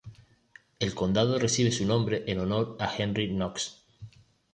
El 0.79 0.95
condado 0.95 1.37
recibe 1.37 1.71
su 1.71 1.85
nombre 1.85 2.23
en 2.25 2.39
honor 2.39 2.75
a 2.79 2.91
Henry 2.91 3.29
Knox. 3.31 3.83